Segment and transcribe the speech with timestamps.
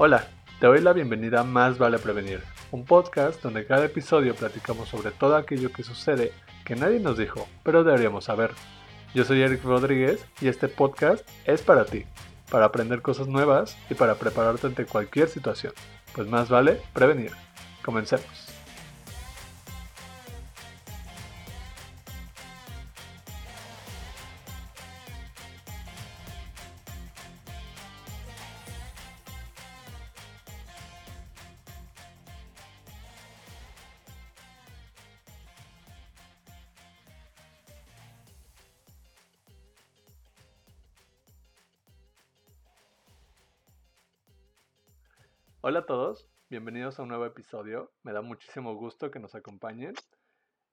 [0.00, 0.28] Hola,
[0.60, 5.10] te doy la bienvenida a Más Vale Prevenir, un podcast donde cada episodio platicamos sobre
[5.10, 6.30] todo aquello que sucede
[6.64, 8.52] que nadie nos dijo, pero deberíamos saber.
[9.12, 12.04] Yo soy Eric Rodríguez y este podcast es para ti,
[12.48, 15.72] para aprender cosas nuevas y para prepararte ante cualquier situación.
[16.14, 17.32] Pues más vale prevenir.
[17.82, 18.47] Comencemos.
[45.78, 47.92] Hola a todos, bienvenidos a un nuevo episodio.
[48.02, 49.94] Me da muchísimo gusto que nos acompañen.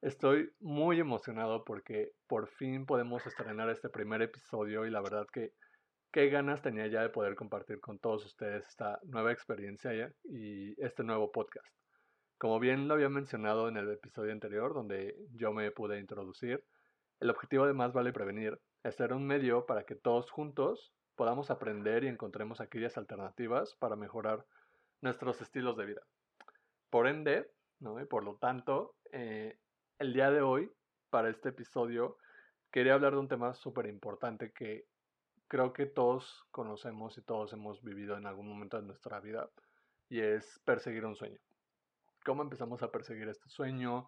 [0.02, 5.54] Estoy muy emocionado porque por fin podemos estrenar este primer episodio y la verdad que
[6.12, 11.04] qué ganas tenía ya de poder compartir con todos ustedes esta nueva experiencia y este
[11.04, 11.72] nuevo podcast.
[12.40, 16.66] Como bien lo había mencionado en el episodio anterior donde yo me pude introducir,
[17.20, 21.52] el objetivo de Más Vale Prevenir es ser un medio para que todos juntos podamos
[21.52, 24.48] aprender y encontremos aquellas alternativas para mejorar
[25.06, 26.02] nuestros estilos de vida.
[26.90, 28.02] Por ende, ¿no?
[28.02, 29.58] y por lo tanto, eh,
[30.00, 30.70] el día de hoy,
[31.10, 32.18] para este episodio,
[32.72, 34.86] quería hablar de un tema súper importante que
[35.48, 39.48] creo que todos conocemos y todos hemos vivido en algún momento de nuestra vida,
[40.10, 41.40] y es perseguir un sueño.
[42.26, 44.08] ¿Cómo empezamos a perseguir este sueño?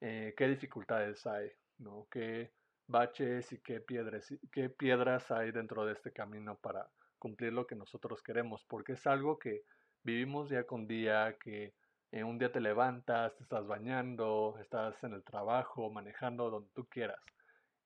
[0.00, 1.50] Eh, ¿Qué dificultades hay?
[1.78, 2.06] ¿no?
[2.10, 2.52] ¿Qué
[2.86, 6.88] baches y qué piedras, qué piedras hay dentro de este camino para
[7.18, 8.64] cumplir lo que nosotros queremos?
[8.66, 9.62] Porque es algo que
[10.08, 11.74] vivimos día con día, que
[12.12, 16.86] eh, un día te levantas, te estás bañando, estás en el trabajo, manejando donde tú
[16.86, 17.20] quieras.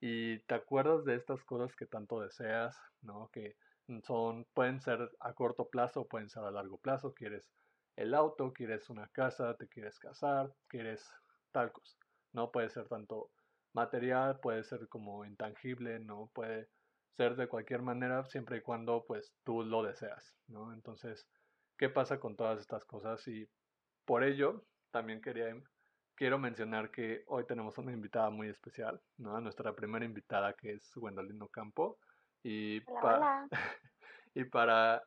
[0.00, 3.28] Y te acuerdas de estas cosas que tanto deseas, ¿no?
[3.32, 3.56] Que
[4.04, 7.12] son, pueden ser a corto plazo, pueden ser a largo plazo.
[7.12, 7.44] Quieres
[7.96, 11.04] el auto, quieres una casa, te quieres casar, quieres
[11.50, 11.96] tal cosa.
[12.32, 13.30] No puede ser tanto
[13.72, 16.68] material, puede ser como intangible, no puede
[17.16, 20.72] ser de cualquier manera siempre y cuando pues tú lo deseas, ¿no?
[20.72, 21.26] Entonces,
[21.82, 23.44] qué pasa con todas estas cosas y
[24.04, 25.52] por ello también quería
[26.14, 29.40] quiero mencionar que hoy tenemos una invitada muy especial, ¿no?
[29.40, 31.98] Nuestra primera invitada que es Gwendolyn Campo
[32.44, 33.48] y para
[34.32, 35.02] y para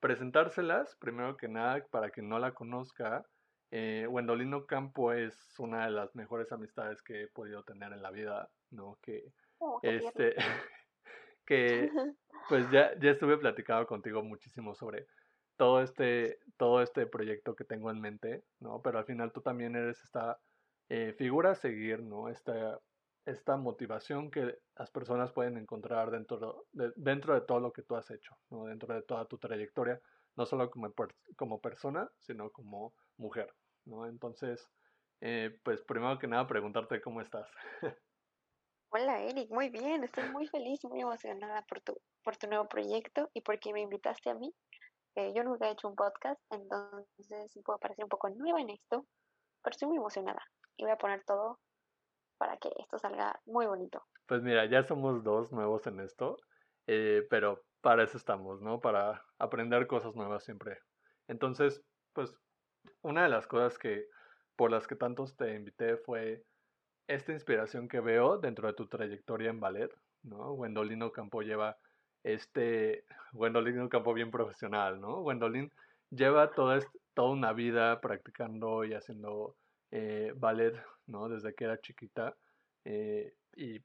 [0.00, 3.26] presentárselas, primero que nada, para quien no la conozca,
[3.70, 4.08] eh,
[4.66, 8.96] Campo es una de las mejores amistades que he podido tener en la vida, ¿no?
[9.02, 10.36] Que oh, este
[11.44, 11.90] que
[12.48, 15.06] pues ya, ya estuve platicando contigo muchísimo sobre
[15.56, 18.80] todo este, todo este proyecto que tengo en mente, ¿no?
[18.82, 20.38] Pero al final tú también eres esta
[20.88, 22.28] eh, figura a seguir, ¿no?
[22.28, 22.78] Esta,
[23.24, 27.96] esta motivación que las personas pueden encontrar dentro de, dentro de todo lo que tú
[27.96, 28.64] has hecho, ¿no?
[28.64, 30.00] Dentro de toda tu trayectoria,
[30.36, 30.92] no solo como,
[31.36, 33.54] como persona, sino como mujer,
[33.84, 34.06] ¿no?
[34.06, 34.68] Entonces,
[35.20, 37.48] eh, pues primero que nada preguntarte cómo estás.
[38.90, 43.28] Hola Eric, muy bien, estoy muy feliz, muy emocionada por tu, por tu nuevo proyecto
[43.34, 44.54] y porque me invitaste a mí
[45.16, 49.06] yo nunca he hecho un podcast, entonces puedo parecer un poco nueva en esto,
[49.62, 50.42] pero estoy muy emocionada
[50.76, 51.60] y voy a poner todo
[52.38, 54.02] para que esto salga muy bonito.
[54.26, 56.36] Pues mira, ya somos dos nuevos en esto,
[56.86, 58.80] eh, pero para eso estamos, ¿no?
[58.80, 60.78] Para aprender cosas nuevas siempre.
[61.28, 61.82] Entonces,
[62.12, 62.34] pues
[63.02, 64.06] una de las cosas que
[64.56, 66.44] por las que tantos te invité fue
[67.06, 69.90] esta inspiración que veo dentro de tu trayectoria en ballet,
[70.22, 70.52] ¿no?
[70.52, 71.76] Wendolino Campo lleva
[72.24, 75.20] este, Gwendolyn un campo bien profesional, ¿no?
[75.22, 75.70] Gwendolyn
[76.10, 76.80] lleva toda,
[77.14, 79.56] toda una vida practicando y haciendo
[79.90, 80.74] eh, ballet,
[81.06, 81.28] ¿no?
[81.28, 82.36] Desde que era chiquita
[82.84, 83.80] eh, y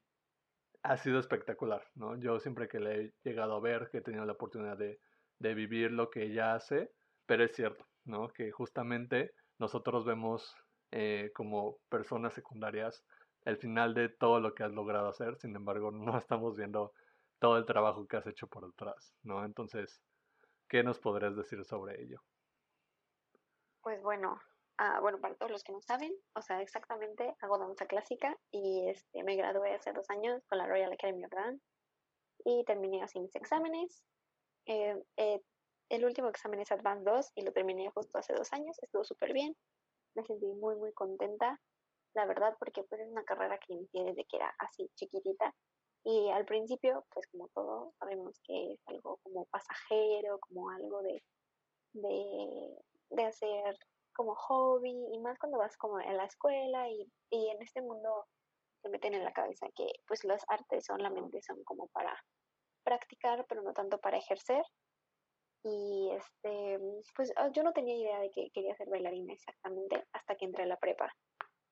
[0.84, 2.18] ha sido espectacular, ¿no?
[2.18, 5.00] Yo siempre que le he llegado a ver, que he tenido la oportunidad de,
[5.40, 6.92] de vivir lo que ella hace,
[7.26, 8.30] pero es cierto, ¿no?
[8.30, 10.56] Que justamente nosotros vemos
[10.92, 13.04] eh, como personas secundarias
[13.46, 16.94] el final de todo lo que has logrado hacer, sin embargo no estamos viendo
[17.40, 19.44] todo el trabajo que has hecho por detrás, ¿no?
[19.46, 20.02] Entonces,
[20.68, 22.22] ¿qué nos podrías decir sobre ello?
[23.82, 24.40] Pues bueno,
[24.78, 28.90] ah, bueno, para todos los que no saben, o sea, exactamente hago danza clásica y
[28.90, 31.66] este, me gradué hace dos años con la Royal Academy of Dance
[32.46, 34.04] y terminé así mis exámenes.
[34.66, 35.42] Eh, eh,
[35.90, 39.34] el último examen es Advanced 2 y lo terminé justo hace dos años, estuvo súper
[39.34, 39.56] bien,
[40.14, 41.60] me sentí muy, muy contenta,
[42.14, 45.56] la verdad, porque pues es una carrera que inicié desde que era así chiquitita
[46.04, 51.22] y al principio, pues como todo, sabemos que es algo como pasajero, como algo de,
[51.94, 53.78] de, hacer
[54.16, 58.26] como hobby, y más cuando vas como a la escuela y, y en este mundo
[58.82, 62.18] se meten en la cabeza que pues las artes solamente son como para
[62.84, 64.64] practicar, pero no tanto para ejercer.
[65.64, 66.80] Y este,
[67.16, 70.64] pues ah, yo no tenía idea de que quería ser bailarina exactamente hasta que entré
[70.64, 71.14] a la prepa.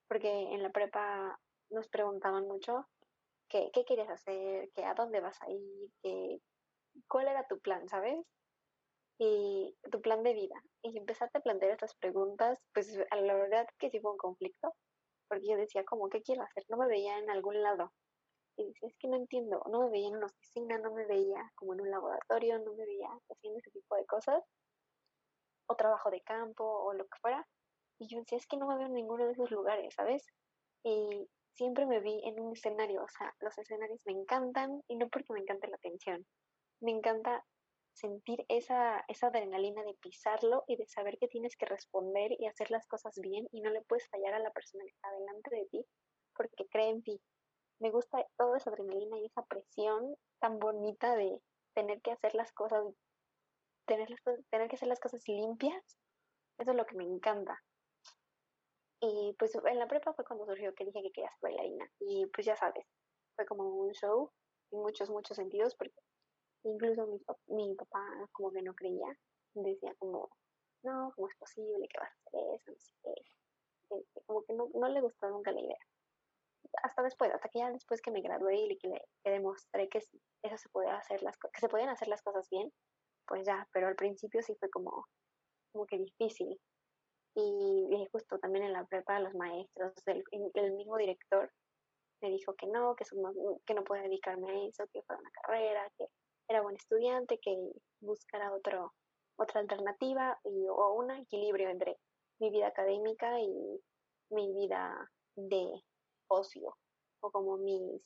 [0.08, 1.40] Porque en la prepa
[1.70, 2.86] nos preguntaban mucho
[3.50, 6.40] qué, qué querías hacer, que a dónde vas a ir, que,
[7.08, 8.26] cuál era tu plan, ¿sabes?
[9.20, 10.56] Y tu plan de vida.
[10.84, 14.74] Y empezaste a plantear estas preguntas, pues a la verdad que sí fue un conflicto,
[15.28, 16.64] porque yo decía, como, ¿qué quiero hacer?
[16.70, 17.92] No me veía en algún lado.
[18.58, 21.52] Y decía, es que no entiendo, no me veía en una oficina, no me veía
[21.56, 24.44] como en un laboratorio, no me veía haciendo ese tipo de cosas,
[25.68, 27.48] o trabajo de campo, o lo que fuera.
[28.00, 30.26] Y yo decía, es que no me veo en ninguno de esos lugares, ¿sabes?
[30.84, 35.10] Y siempre me vi en un escenario, o sea, los escenarios me encantan, y no
[35.10, 36.26] porque me encante la atención,
[36.80, 37.44] me encanta
[37.94, 42.70] sentir esa, esa adrenalina de pisarlo y de saber que tienes que responder y hacer
[42.70, 45.66] las cosas bien y no le puedes fallar a la persona que está delante de
[45.66, 45.86] ti
[46.36, 47.20] porque cree en ti.
[47.80, 51.42] Me gusta toda esa adrenalina y esa presión tan bonita de
[51.74, 52.86] tener que hacer las cosas,
[53.88, 54.10] tener,
[54.52, 55.84] tener que hacer las cosas limpias.
[56.60, 57.64] Eso es lo que me encanta.
[59.00, 61.86] Y pues en la prepa fue cuando surgió que dije que quería ser bailarina.
[62.00, 62.86] Y pues ya sabes,
[63.36, 64.32] fue como un show
[64.72, 65.94] en muchos, muchos sentidos, porque
[66.64, 69.08] incluso mi, mi papá como que no creía,
[69.54, 70.30] decía como,
[70.84, 72.72] no, ¿cómo es posible que vas a hacer eso?
[72.72, 73.14] No sé qué.
[73.90, 75.80] Este, como que no, no le gustó nunca la idea.
[76.84, 80.00] Hasta después, hasta que ya después que me gradué y que, le, que demostré que
[80.00, 82.72] eso se podía hacer las que se podían hacer las cosas bien,
[83.26, 85.06] pues ya, pero al principio sí fue como,
[85.72, 86.60] como que difícil.
[87.40, 90.24] Y, justo también en la prepa los maestros, el,
[90.56, 91.52] el mismo director
[92.22, 93.32] me dijo que no, que, no,
[93.66, 96.08] que no puedo dedicarme a eso, que fuera una carrera, que
[96.48, 97.56] era buen estudiante, que
[98.00, 98.94] buscara otro,
[99.38, 101.98] otra alternativa y, o un equilibrio entre
[102.40, 103.82] mi vida académica y
[104.30, 105.84] mi vida de
[106.28, 106.76] ocio
[107.22, 108.02] o como mis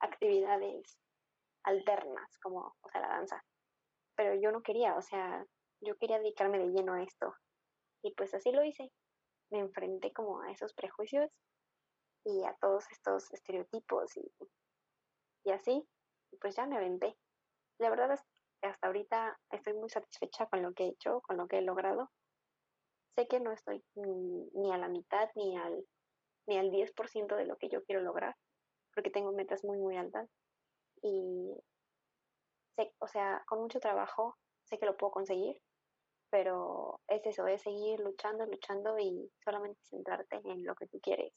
[0.00, 0.98] actividades
[1.64, 3.44] alternas, como o sea, la danza.
[4.16, 5.44] Pero yo no quería, o sea,
[5.80, 7.34] yo quería dedicarme de lleno a esto.
[8.02, 8.90] Y pues así lo hice.
[9.50, 11.30] Me enfrenté como a esos prejuicios
[12.24, 14.32] y a todos estos estereotipos y,
[15.44, 15.86] y así.
[16.40, 17.16] Pues ya me aventé
[17.78, 18.20] la verdad es
[18.60, 21.62] que hasta ahorita estoy muy satisfecha con lo que he hecho, con lo que he
[21.62, 22.10] logrado.
[23.14, 25.86] Sé que no estoy ni, a la mitad ni al,
[26.46, 28.36] ni al 10% de lo que yo quiero lograr,
[28.94, 30.28] porque tengo metas muy, muy altas.
[31.02, 31.54] Y
[32.76, 35.60] sé, o sea, con mucho trabajo sé que lo puedo conseguir,
[36.30, 41.32] pero es eso, es seguir luchando, luchando y solamente centrarte en lo que tú quieres.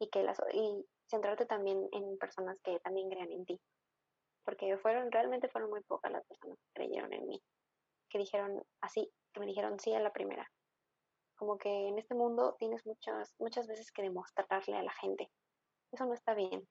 [0.00, 3.60] Y, que las, y centrarte también en personas que también crean en ti
[4.44, 7.42] porque fueron, realmente fueron muy pocas las personas que creyeron en mí,
[8.08, 10.50] que dijeron así, que me dijeron sí a la primera.
[11.36, 15.30] Como que en este mundo tienes muchas, muchas veces que demostrarle a la gente.
[15.92, 16.66] Eso no está bien.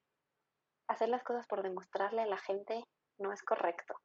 [0.88, 2.83] Hacer las cosas por demostrarle a la gente
[3.18, 3.95] no es correcto.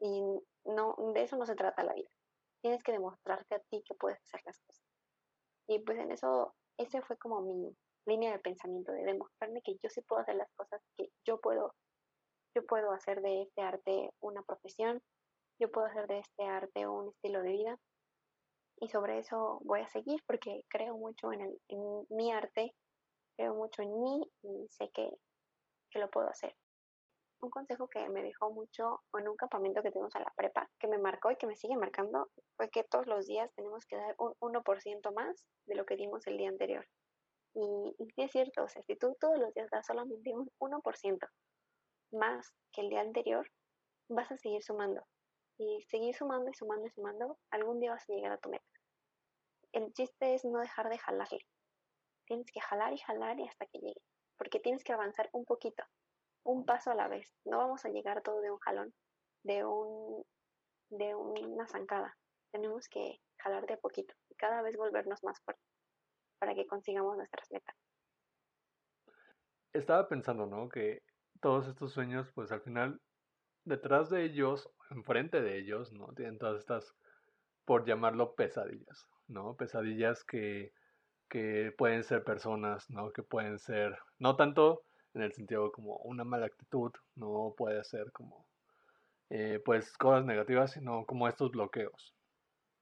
[0.00, 0.22] Y
[0.64, 2.08] no, de eso no se trata la vida.
[2.60, 4.84] Tienes que demostrarte a ti que puedes hacer las cosas.
[5.68, 7.76] Y pues en eso, ese fue como mi
[8.06, 11.74] línea de pensamiento, de demostrarme que yo sí puedo hacer las cosas, que yo puedo
[12.54, 15.00] yo puedo hacer de este arte una profesión,
[15.60, 17.78] yo puedo hacer de este arte un estilo de vida
[18.80, 22.74] y sobre eso voy a seguir porque creo mucho en, el, en mi arte,
[23.36, 25.10] creo mucho en mí y sé que,
[25.90, 26.56] que lo puedo hacer.
[27.40, 30.88] Un consejo que me dejó mucho en un campamento que tuvimos a la prepa, que
[30.88, 34.14] me marcó y que me sigue marcando, fue que todos los días tenemos que dar
[34.18, 36.86] un 1% más de lo que dimos el día anterior.
[37.54, 40.50] Y, y sí es cierto, o sea, si tú todos los días das solamente un
[40.58, 41.28] 1%,
[42.12, 43.48] más que el día anterior,
[44.08, 45.06] vas a seguir sumando.
[45.58, 48.64] Y seguir sumando y sumando y sumando, algún día vas a llegar a tu meta.
[49.72, 51.46] El chiste es no dejar de jalarle.
[52.26, 54.02] Tienes que jalar y jalar y hasta que llegue.
[54.36, 55.82] Porque tienes que avanzar un poquito,
[56.44, 57.30] un paso a la vez.
[57.44, 58.94] No vamos a llegar todo de un jalón,
[59.42, 60.24] de un
[60.90, 62.16] de una zancada.
[62.50, 65.64] Tenemos que jalar de poquito y cada vez volvernos más fuertes
[66.38, 67.76] para que consigamos nuestras metas.
[69.72, 70.68] Estaba pensando, ¿no?
[70.68, 71.02] Que
[71.40, 73.00] todos estos sueños, pues al final,
[73.64, 76.08] detrás de ellos, enfrente de ellos, ¿no?
[76.14, 76.94] Tienen todas estas,
[77.64, 79.56] por llamarlo pesadillas, ¿no?
[79.56, 80.72] Pesadillas que,
[81.28, 83.12] que pueden ser personas, ¿no?
[83.12, 88.12] Que pueden ser, no tanto en el sentido como una mala actitud, no puede ser
[88.12, 88.46] como,
[89.30, 92.14] eh, pues, cosas negativas, sino como estos bloqueos,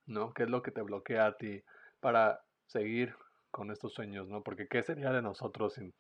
[0.07, 0.33] ¿no?
[0.33, 1.63] ¿Qué es lo que te bloquea a ti
[2.01, 3.15] para seguir
[3.51, 4.43] con estos sueños, ¿no?
[4.43, 5.95] Porque ¿qué sería de nosotros sin,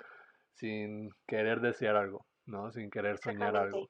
[0.55, 2.27] sin querer desear algo?
[2.47, 2.73] ¿no?
[2.73, 3.89] Sin querer soñar algo.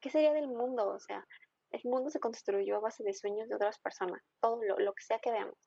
[0.00, 0.88] ¿Qué sería del mundo?
[0.88, 1.26] O sea,
[1.70, 5.18] el mundo se construyó a base de sueños de otras personas, todo lo, que sea
[5.18, 5.58] que veamos,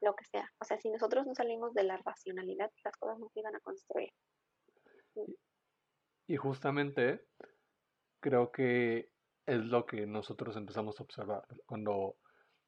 [0.00, 0.50] lo que sea.
[0.60, 3.60] O sea, si nosotros no salimos de la racionalidad, las cosas no se iban a
[3.60, 4.10] construir.
[6.26, 7.22] Y justamente
[8.20, 9.10] creo que
[9.46, 12.16] es lo que nosotros empezamos a observar cuando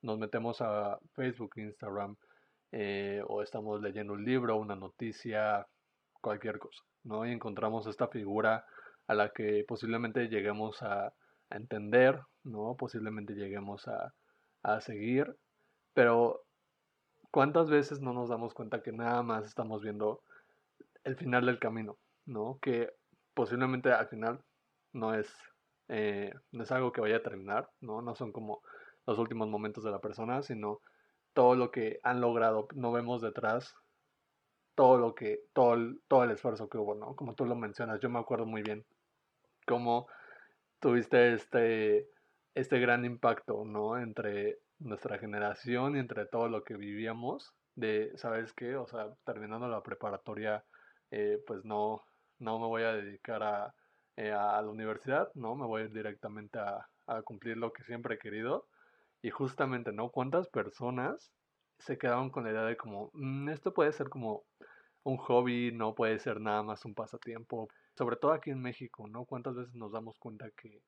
[0.02, 2.16] nos metemos a Facebook, Instagram,
[2.72, 5.66] eh, o estamos leyendo un libro, una noticia,
[6.20, 7.26] cualquier cosa, ¿no?
[7.26, 8.66] Y encontramos esta figura
[9.06, 11.12] a la que posiblemente lleguemos a,
[11.48, 12.74] entender, ¿no?
[12.76, 14.12] Posiblemente lleguemos a,
[14.64, 15.36] a seguir,
[15.94, 16.42] pero
[17.30, 20.22] ¿cuántas veces no nos damos cuenta que nada más estamos viendo
[21.04, 22.58] el final del camino, ¿no?
[22.60, 22.90] Que
[23.34, 24.40] posiblemente al final
[24.92, 25.34] no es,
[25.88, 28.02] eh, no es algo que vaya a terminar, ¿no?
[28.02, 28.62] No son como
[29.06, 30.80] los últimos momentos de la persona, sino
[31.32, 33.74] todo lo que han logrado, no vemos detrás
[34.74, 37.16] todo lo que, todo el, todo el esfuerzo que hubo, ¿no?
[37.16, 38.84] Como tú lo mencionas, yo me acuerdo muy bien
[39.66, 40.06] cómo
[40.80, 42.08] tuviste este,
[42.54, 43.98] este gran impacto, ¿no?
[43.98, 48.76] Entre nuestra generación y entre todo lo que vivíamos, de, ¿sabes qué?
[48.76, 50.64] O sea, terminando la preparatoria,
[51.10, 52.04] eh, pues no,
[52.38, 53.74] no me voy a dedicar a,
[54.16, 55.54] eh, a la universidad, ¿no?
[55.54, 58.68] Me voy directamente a, a cumplir lo que siempre he querido
[59.22, 60.10] y justamente, ¿no?
[60.10, 61.32] ¿Cuántas personas
[61.78, 64.44] se quedaron con la idea de como, mm, esto puede ser como
[65.04, 67.68] un hobby, no puede ser nada más un pasatiempo?
[67.96, 69.24] Sobre todo aquí en México, ¿no?
[69.24, 70.82] ¿Cuántas veces nos damos cuenta que,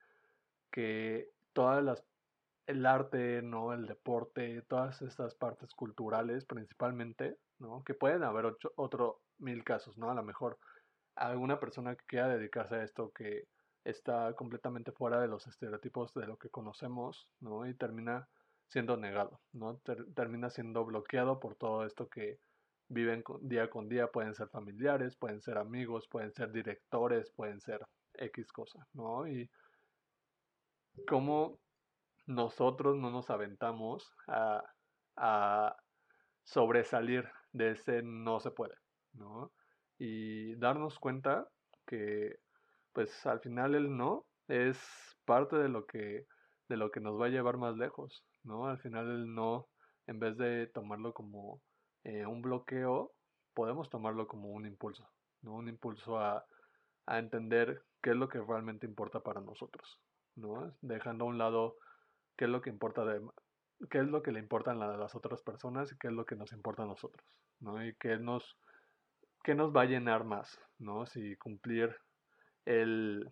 [0.70, 2.04] que todas las
[2.68, 3.72] el arte, ¿no?
[3.72, 7.82] El deporte, todas estas partes culturales principalmente, ¿no?
[7.82, 10.10] Que pueden haber ocho, otro mil casos, ¿no?
[10.10, 10.58] A lo mejor
[11.18, 13.44] alguna persona que quiera dedicarse a esto que
[13.84, 17.66] está completamente fuera de los estereotipos de lo que conocemos, ¿no?
[17.66, 18.28] Y termina
[18.68, 19.78] siendo negado, ¿no?
[20.14, 22.38] termina siendo bloqueado por todo esto que
[22.88, 27.80] viven día con día, pueden ser familiares, pueden ser amigos, pueden ser directores, pueden ser
[28.14, 29.26] X cosas, ¿no?
[29.26, 29.50] Y
[31.06, 31.58] cómo
[32.26, 34.62] nosotros no nos aventamos a,
[35.16, 35.76] a
[36.44, 38.74] sobresalir de ese no se puede,
[39.12, 39.52] ¿no?
[39.98, 41.48] Y darnos cuenta
[41.86, 42.38] que
[42.92, 44.78] pues al final el no es
[45.24, 46.26] parte de lo que
[46.68, 48.66] de lo que nos va a llevar más lejos, ¿no?
[48.66, 49.68] Al final el no,
[50.06, 51.62] en vez de tomarlo como
[52.04, 53.12] eh, un bloqueo,
[53.54, 55.08] podemos tomarlo como un impulso,
[55.40, 55.54] ¿no?
[55.54, 56.44] Un impulso a,
[57.06, 59.98] a entender qué es lo que realmente importa para nosotros,
[60.36, 60.74] ¿no?
[60.82, 61.76] Dejando a un lado
[62.36, 63.20] qué es lo que importa de
[63.90, 66.36] qué es lo que le importa a las otras personas y qué es lo que
[66.36, 67.26] nos importa a nosotros,
[67.60, 67.84] ¿no?
[67.84, 68.58] Y qué nos
[69.42, 71.06] qué nos va a llenar más, ¿no?
[71.06, 71.96] Si cumplir
[72.64, 73.30] el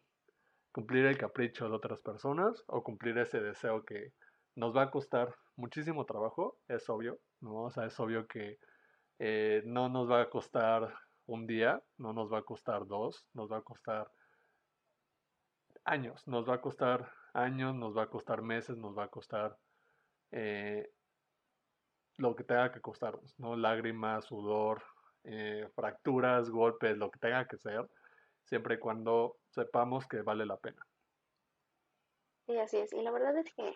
[0.73, 4.13] cumplir el capricho de otras personas o cumplir ese deseo que
[4.57, 7.65] nos va a costar muchísimo trabajo, es obvio, ¿no?
[7.65, 8.59] O sea, es obvio que
[9.19, 10.95] eh, no nos va a costar
[11.27, 14.11] un día, no nos va a costar dos, nos va a costar
[15.85, 19.57] años, nos va a costar años, nos va a costar meses, nos va a costar
[20.33, 20.91] eh,
[22.19, 23.57] lo que tenga que costarnos, ¿no?
[23.57, 24.83] Lágrimas, sudor,
[25.27, 27.87] eh, fracturas, golpes, lo que tenga que ser
[28.47, 30.87] siempre y cuando sepamos que vale la pena.
[32.47, 32.93] Sí, así es.
[32.93, 33.75] Y la verdad es que,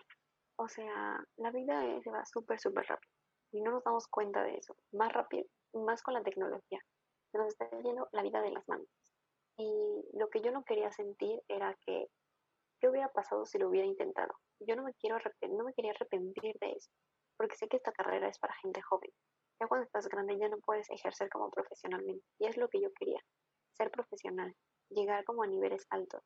[0.55, 3.11] o sea, la vida se va súper, súper rápido.
[3.51, 4.75] Y no nos damos cuenta de eso.
[4.93, 6.79] Más rápido, más con la tecnología.
[7.31, 8.87] Se nos está yendo la vida de las manos.
[9.57, 12.07] Y lo que yo no quería sentir era que,
[12.79, 14.33] ¿qué hubiera pasado si lo hubiera intentado?
[14.61, 15.17] Yo no me, quiero
[15.49, 16.89] no me quería arrepentir de eso.
[17.35, 19.11] Porque sé que esta carrera es para gente joven.
[19.61, 22.25] Ya cuando estás grande ya no puedes ejercer como profesionalmente.
[22.39, 23.21] Y es lo que yo quería
[23.77, 24.55] ser profesional,
[24.89, 26.23] llegar como a niveles altos.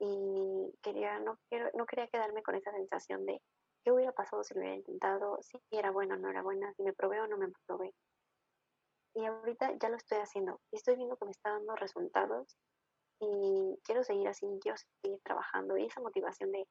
[0.00, 3.42] Y quería, no, quiero, no quería quedarme con esa sensación de
[3.84, 6.82] qué hubiera pasado si lo hubiera intentado, si era buena o no era buena, si
[6.84, 7.92] me probé o no me probé.
[9.14, 12.56] Y ahorita ya lo estoy haciendo y estoy viendo que me está dando resultados
[13.20, 16.66] y quiero seguir así, quiero seguir trabajando y esa motivación de,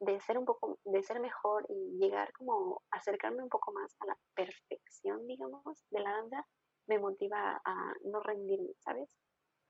[0.00, 4.06] de ser un poco, de ser mejor y llegar como acercarme un poco más a
[4.06, 4.79] la perfección,
[5.26, 6.46] digamos, de la danza,
[6.86, 9.08] me motiva a no rendirme, ¿sabes?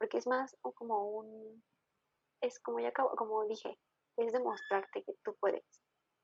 [0.01, 1.63] porque es más como un,
[2.41, 3.77] es como ya como dije,
[4.17, 5.63] es demostrarte que tú puedes.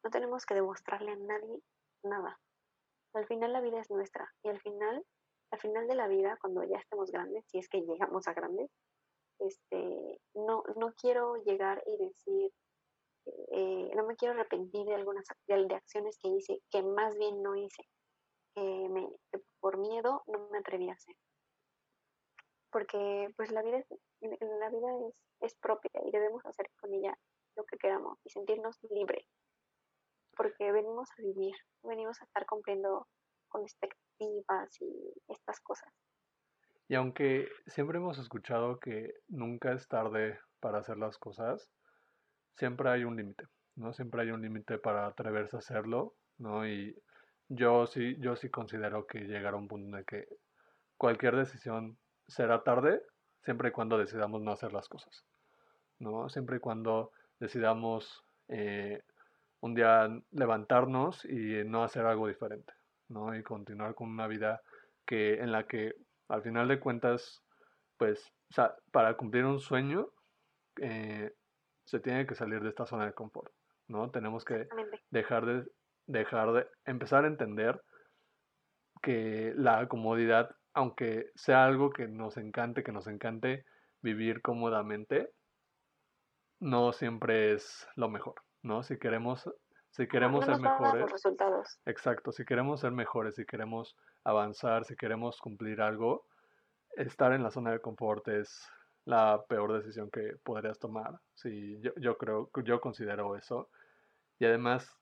[0.04, 1.62] No tenemos que demostrarle a nadie
[2.04, 2.40] nada.
[3.14, 5.06] Al final la vida es nuestra y al final,
[5.52, 8.72] al final de la vida, cuando ya estemos grandes, si es que llegamos a grandes,
[9.38, 12.52] este, no, no quiero llegar y decir,
[13.52, 17.56] eh, no me quiero arrepentir de algunas de, acciones que hice, que más bien no
[17.56, 17.84] hice,
[18.58, 21.16] que, por miedo no me atreví a hacer
[22.72, 23.88] porque pues la vida, es,
[24.22, 24.88] la vida
[25.42, 27.18] es propia y debemos hacer con ella
[27.56, 29.26] lo que queramos y sentirnos libres,
[30.36, 33.08] porque venimos a vivir, venimos a estar cumpliendo
[33.48, 35.92] con expectativas y estas cosas.
[36.88, 41.72] Y aunque siempre hemos escuchado que nunca es tarde para hacer las cosas,
[42.56, 43.46] siempre hay un límite,
[43.76, 43.94] ¿no?
[43.94, 46.68] Siempre hay un límite para atreverse a hacerlo, ¿no?
[46.68, 46.96] Y
[47.50, 50.28] yo sí, yo sí considero que llegar a un punto en el que
[50.98, 53.02] cualquier decisión será tarde
[53.44, 55.24] siempre y cuando decidamos no hacer las cosas,
[56.00, 56.30] ¿no?
[56.30, 59.02] Siempre y cuando decidamos eh,
[59.62, 62.74] un día levantarnos y no hacer algo diferente,
[63.08, 63.36] ¿no?
[63.36, 64.62] Y continuar con una vida
[65.06, 65.94] que, en la que
[66.28, 67.42] al final de cuentas,
[67.98, 70.10] pues, o sea, para cumplir un sueño,
[70.82, 71.34] eh,
[71.86, 73.54] se tiene que salir de esta zona de confort,
[73.88, 74.12] ¿no?
[74.12, 74.68] Tenemos que
[75.10, 75.66] dejar de,
[76.08, 77.82] dejar de, empezar a entender
[79.02, 83.66] que la comodidad, aunque sea algo que nos encante, que nos encante
[84.02, 85.32] vivir cómodamente,
[86.60, 88.82] no siempre es lo mejor, ¿no?
[88.84, 89.50] Si queremos,
[89.92, 91.12] si queremos ser mejores.
[91.12, 91.80] Resultados.
[91.86, 96.26] Exacto, si queremos ser mejores, si queremos avanzar, si queremos cumplir algo,
[96.96, 98.68] estar en la zona de confort es
[99.06, 101.20] la peor decisión que podrías tomar.
[101.34, 103.70] Sí, yo, yo creo, yo considero eso.
[104.40, 104.98] Y además,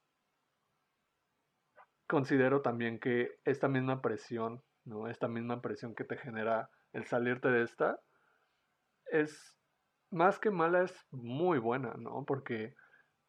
[2.08, 5.08] considero también que esta misma presión, ¿no?
[5.08, 8.00] Esta misma presión que te genera el salirte de esta,
[9.08, 9.56] es
[10.12, 12.24] más que mala, es muy buena, ¿no?
[12.26, 12.76] Porque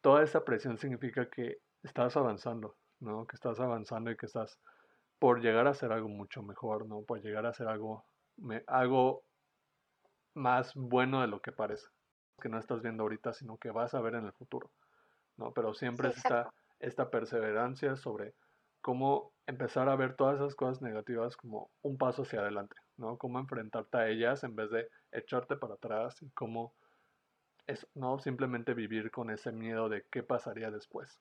[0.01, 3.25] toda esa presión significa que estás avanzando, ¿no?
[3.25, 4.59] Que estás avanzando y que estás
[5.19, 7.01] por llegar a hacer algo mucho mejor, ¿no?
[7.01, 8.05] Por llegar a hacer algo,
[8.67, 9.23] algo
[10.33, 11.87] más bueno de lo que parece,
[12.39, 14.71] que no estás viendo ahorita, sino que vas a ver en el futuro,
[15.37, 15.51] ¿no?
[15.53, 18.35] Pero siempre es esta, esta perseverancia sobre
[18.87, 23.17] cómo empezar a ver todas esas cosas negativas como un paso hacia adelante, ¿no?
[23.17, 26.73] Cómo enfrentarte a ellas en vez de echarte para atrás y cómo
[27.67, 31.19] es, no simplemente vivir con ese miedo de qué pasaría después.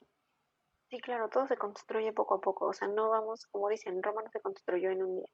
[0.90, 4.22] Sí, claro, todo se construye poco a poco, o sea, no vamos, como dicen, Roma
[4.22, 5.28] no se construyó en un día,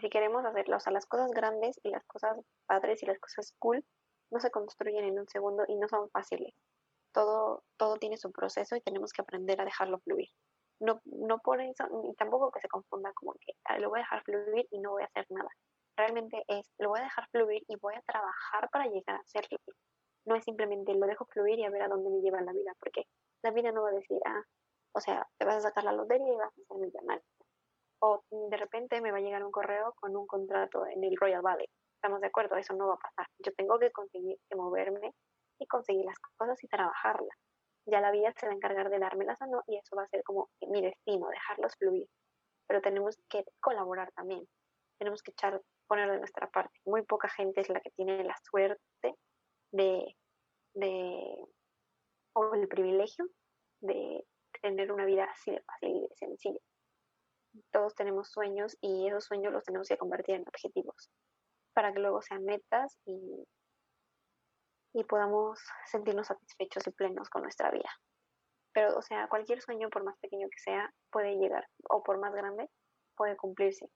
[0.00, 3.54] si queremos hacerlo, o sea, las cosas grandes y las cosas padres y las cosas
[3.60, 3.84] cool
[4.32, 6.56] no se construyen en un segundo y no son fáciles.
[7.12, 10.30] Todo, todo tiene su proceso y tenemos que aprender a dejarlo fluir.
[10.82, 14.02] No, no por eso, ni tampoco que se confunda como que ah, lo voy a
[14.02, 15.48] dejar fluir y no voy a hacer nada.
[15.96, 19.58] Realmente es, lo voy a dejar fluir y voy a trabajar para llegar a hacerlo.
[20.26, 22.72] No es simplemente lo dejo fluir y a ver a dónde me lleva la vida,
[22.80, 23.04] porque
[23.42, 24.42] la vida no va a decir, ah,
[24.94, 27.24] o sea, te vas a sacar la lotería y vas a ser millonario
[28.02, 31.40] o de repente me va a llegar un correo con un contrato en el Royal
[31.40, 31.68] Valley.
[31.94, 33.26] Estamos de acuerdo, eso no va a pasar.
[33.38, 35.14] Yo tengo que conseguir que moverme
[35.60, 37.36] y conseguir las cosas y trabajarlas.
[37.86, 40.08] Ya la vida se va a encargar de dármelas o no y eso va a
[40.08, 42.06] ser como mi destino, dejarlos fluir.
[42.66, 44.46] Pero tenemos que colaborar también.
[44.98, 46.78] Tenemos que echar, poner de nuestra parte.
[46.84, 49.16] Muy poca gente es la que tiene la suerte
[49.72, 50.16] de,
[50.74, 51.44] de
[52.34, 53.26] o el privilegio
[53.80, 54.24] de
[54.60, 56.60] tener una vida así de fácil y de sencilla
[57.70, 61.10] todos tenemos sueños y esos sueños los tenemos que convertir en objetivos
[61.74, 63.44] para que luego sean metas y,
[64.94, 67.88] y podamos sentirnos satisfechos y plenos con nuestra vida.
[68.72, 72.34] Pero, o sea, cualquier sueño, por más pequeño que sea, puede llegar, o por más
[72.34, 72.68] grande,
[73.16, 73.88] puede cumplirse.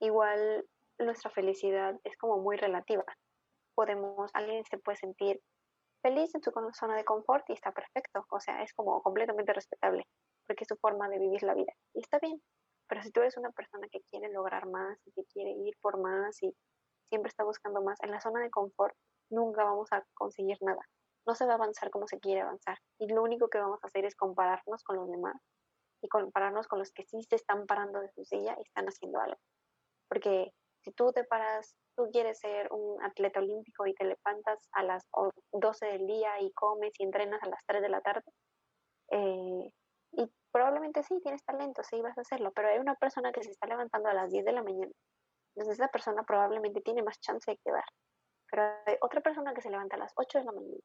[0.00, 0.66] Igual
[0.98, 3.04] nuestra felicidad es como muy relativa.
[3.74, 5.40] Podemos, alguien se puede sentir
[6.02, 10.06] feliz en su zona de confort y está perfecto, o sea, es como completamente respetable
[10.46, 11.72] porque es su forma de vivir la vida.
[11.94, 12.42] Y está bien,
[12.88, 16.00] pero si tú eres una persona que quiere lograr más y que quiere ir por
[16.00, 16.52] más y
[17.08, 18.92] siempre está buscando más, en la zona de confort
[19.30, 20.80] nunca vamos a conseguir nada.
[21.26, 22.78] No se va a avanzar como se quiere avanzar.
[22.98, 25.36] Y lo único que vamos a hacer es compararnos con los demás
[26.02, 29.20] y compararnos con los que sí se están parando de su silla y están haciendo
[29.20, 29.38] algo.
[30.08, 34.82] Porque si tú te paras, tú quieres ser un atleta olímpico y te levantas a
[34.82, 35.06] las
[35.52, 38.24] 12 del día y comes y entrenas a las 3 de la tarde,
[39.10, 39.72] eh,
[40.12, 43.50] y probablemente sí, tienes talento, sí, vas a hacerlo, pero hay una persona que se
[43.50, 44.92] está levantando a las 10 de la mañana.
[45.54, 47.84] Entonces esa persona probablemente tiene más chance de quedar.
[48.50, 50.82] Pero hay otra persona que se levanta a las 8 de la mañana.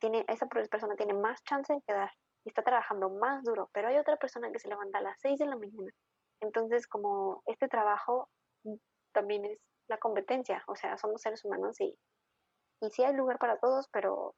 [0.00, 2.10] Tiene, esa persona tiene más chance de quedar
[2.44, 5.38] y está trabajando más duro, pero hay otra persona que se levanta a las 6
[5.38, 5.90] de la mañana.
[6.40, 8.28] Entonces, como este trabajo
[9.12, 11.98] también es la competencia, o sea, somos seres humanos y,
[12.80, 14.34] y sí hay lugar para todos, pero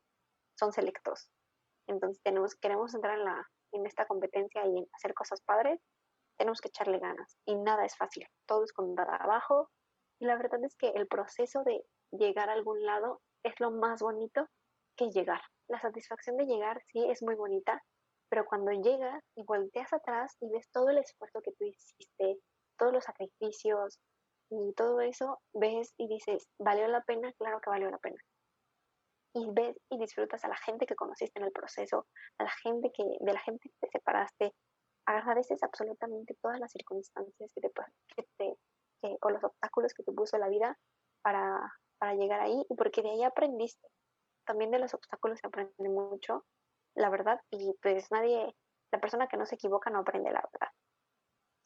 [0.59, 1.29] son selectos.
[1.89, 5.81] Entonces tenemos, queremos entrar en la, en esta competencia y en hacer cosas padres,
[6.39, 7.37] tenemos que echarle ganas.
[7.45, 9.69] Y nada es fácil, todo es con trabajo.
[10.21, 14.01] Y la verdad es que el proceso de llegar a algún lado es lo más
[14.01, 14.47] bonito
[14.97, 15.41] que llegar.
[15.69, 17.83] La satisfacción de llegar sí es muy bonita,
[18.29, 22.39] pero cuando llegas y volteas atrás y ves todo el esfuerzo que tú hiciste,
[22.79, 23.99] todos los sacrificios
[24.51, 27.33] y todo eso, ves y dices, ¿valió la pena?
[27.39, 28.21] Claro que valió la pena
[29.35, 32.07] y ves y disfrutas a la gente que conociste en el proceso,
[32.39, 34.53] a la gente que, de la gente que te separaste,
[35.07, 37.71] agradeces absolutamente todas las circunstancias que te,
[38.17, 38.57] que te
[39.21, 40.77] o los obstáculos que te puso la vida
[41.23, 43.87] para, para llegar ahí y porque de ahí aprendiste.
[44.47, 46.45] También de los obstáculos se aprende mucho,
[46.97, 48.57] la verdad, y pues nadie,
[48.91, 50.73] la persona que no se equivoca no aprende la verdad.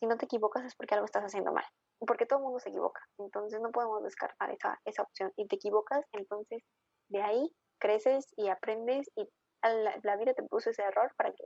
[0.01, 1.65] Si no te equivocas es porque algo estás haciendo mal,
[2.07, 5.33] porque todo el mundo se equivoca, entonces no podemos descartar esa, esa opción.
[5.37, 6.65] Y te equivocas, entonces
[7.09, 9.29] de ahí creces y aprendes y
[9.63, 11.45] la, la vida te puso ese error para que,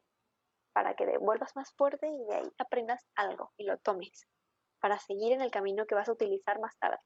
[0.72, 4.26] para que vuelvas más fuerte y de ahí aprendas algo y lo tomes
[4.80, 6.98] para seguir en el camino que vas a utilizar más tarde.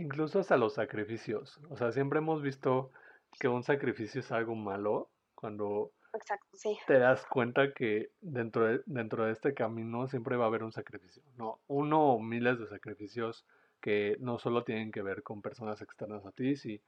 [0.00, 1.60] Incluso hasta los sacrificios.
[1.68, 2.90] O sea, siempre hemos visto
[3.38, 6.78] que un sacrificio es algo malo cuando Exacto, sí.
[6.86, 10.72] te das cuenta que dentro de, dentro de este camino siempre va a haber un
[10.72, 11.22] sacrificio.
[11.36, 13.44] No, uno o miles de sacrificios
[13.80, 16.80] que no solo tienen que ver con personas externas a ti, si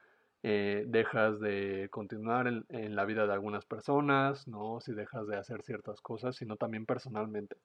[0.42, 4.81] eh, dejas de continuar en, en, la vida de algunas personas, ¿no?
[4.81, 7.57] Si dejas de hacer ciertas cosas, sino también personalmente,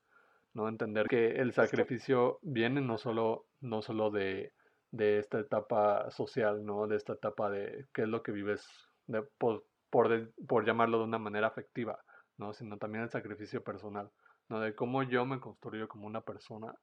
[0.54, 0.68] ¿no?
[0.68, 4.54] Entender que el sacrificio viene no solo, no solo de,
[4.92, 6.88] de esta etapa social, ¿no?
[6.88, 8.66] De esta etapa de qué es lo que vives
[9.08, 12.00] de, por, por, por llamarlo de una manera afectiva,
[12.38, 12.54] ¿no?
[12.54, 14.10] Sino también el sacrificio personal,
[14.50, 14.60] ¿no?
[14.60, 16.74] De cómo yo me construyo como una persona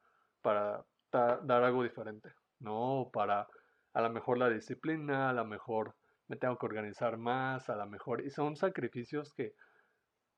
[0.41, 3.09] para da, dar algo diferente, ¿no?
[3.13, 3.47] Para
[3.93, 5.95] a lo mejor la disciplina, a lo mejor
[6.27, 9.53] me tengo que organizar más, a lo mejor, y son sacrificios que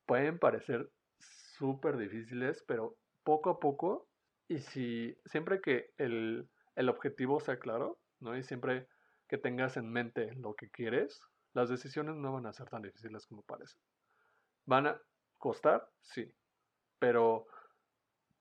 [0.06, 4.08] pueden parecer súper difíciles, pero poco a poco,
[4.48, 8.36] y si siempre que el, el objetivo sea claro, ¿no?
[8.36, 8.86] Y siempre
[9.26, 11.20] que tengas en mente lo que quieres,
[11.52, 13.80] las decisiones no van a ser tan difíciles como parecen.
[14.64, 15.02] ¿Van a
[15.38, 15.90] costar?
[16.02, 16.32] Sí.
[17.00, 17.48] Pero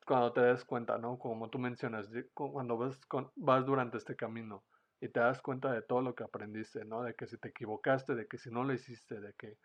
[0.05, 1.17] cuando te des cuenta, ¿no?
[1.17, 2.99] Como tú mencionas, cuando vas,
[3.35, 4.63] vas durante este camino
[5.01, 7.01] y te das cuenta de todo lo que aprendiste, ¿no?
[7.01, 9.57] De que si te equivocaste, de que si no lo hiciste, de que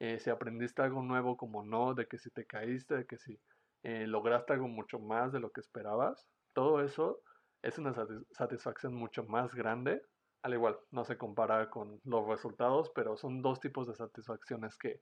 [0.00, 3.40] eh, si aprendiste algo nuevo como no, de que si te caíste, de que si
[3.84, 7.22] eh, lograste algo mucho más de lo que esperabas, todo eso
[7.62, 7.94] es una
[8.30, 10.02] satisfacción mucho más grande.
[10.42, 15.00] Al igual, no se compara con los resultados, pero son dos tipos de satisfacciones que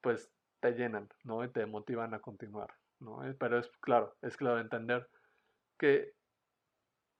[0.00, 1.44] pues te llenan, ¿no?
[1.44, 3.24] Y te motivan a continuar, ¿no?
[3.24, 5.08] Eh, pero es claro, es claro entender
[5.78, 6.12] que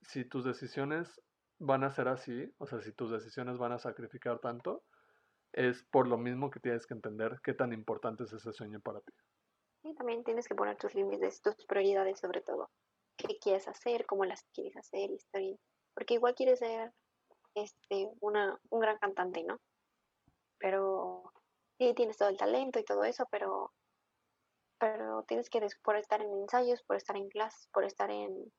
[0.02, 1.20] si tus decisiones
[1.58, 4.84] van a ser así, o sea, si tus decisiones van a sacrificar tanto,
[5.52, 9.00] es por lo mismo que tienes que entender qué tan importante es ese sueño para
[9.00, 9.12] ti.
[9.82, 12.70] Y también tienes que poner tus límites, tus prioridades sobre todo.
[13.26, 14.06] ¿Qué quieres hacer?
[14.06, 15.10] ¿Cómo las quieres hacer?
[15.10, 15.58] Y.
[15.94, 16.92] Porque igual quieres ser
[17.54, 19.60] este, una, un gran cantante, ¿no?
[20.58, 21.32] Pero
[21.78, 23.72] sí, tienes todo el talento y todo eso, pero,
[24.78, 28.52] pero tienes que, por estar en ensayos, por estar en clases, por estar en,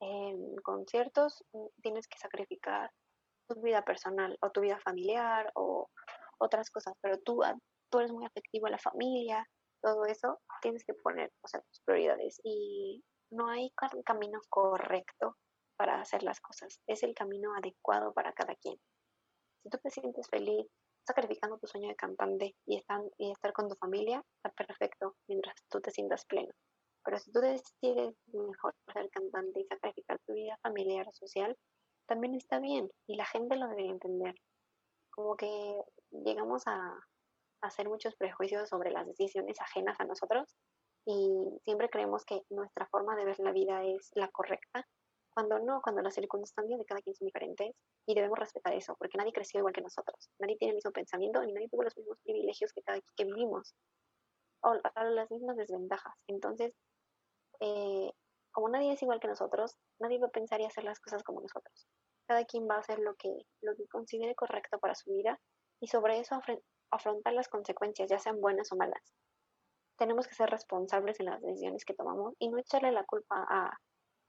[0.00, 1.44] en conciertos,
[1.82, 2.90] tienes que sacrificar
[3.48, 5.88] tu vida personal o tu vida familiar o
[6.38, 7.56] otras cosas, pero tú, ah,
[7.90, 9.46] tú eres muy afectivo a la familia,
[9.82, 13.02] todo eso, tienes que poner, o sea, tus prioridades y
[13.36, 13.70] no hay
[14.04, 15.36] camino correcto
[15.76, 18.76] para hacer las cosas, es el camino adecuado para cada quien.
[19.62, 20.66] Si tú te sientes feliz
[21.06, 25.54] sacrificando tu sueño de cantante y, estar, y estar con tu familia, está perfecto mientras
[25.68, 26.52] tú te sientas pleno.
[27.04, 31.56] Pero si tú decides mejor ser cantante y sacrificar tu vida familiar o social,
[32.08, 34.34] también está bien y la gente lo debe entender.
[35.10, 36.98] Como que llegamos a
[37.62, 40.56] hacer muchos prejuicios sobre las decisiones ajenas a nosotros
[41.06, 44.86] y siempre creemos que nuestra forma de ver la vida es la correcta,
[45.32, 47.74] cuando no, cuando las circunstancias de cada quien son diferentes
[48.06, 51.42] y debemos respetar eso, porque nadie creció igual que nosotros, nadie tiene el mismo pensamiento
[51.42, 53.74] ni nadie tuvo los mismos privilegios que cada que vivimos
[54.62, 56.14] o las mismas desventajas.
[56.26, 56.74] Entonces,
[57.60, 58.10] eh,
[58.50, 61.40] como nadie es igual que nosotros, nadie va a pensar y hacer las cosas como
[61.40, 61.86] nosotros.
[62.26, 65.38] Cada quien va a hacer lo que, lo que considere correcto para su vida
[65.80, 66.40] y sobre eso
[66.90, 69.14] afrontar las consecuencias, ya sean buenas o malas
[69.96, 73.76] tenemos que ser responsables en las decisiones que tomamos y no echarle la culpa a,